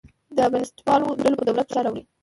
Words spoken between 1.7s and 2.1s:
راوړی.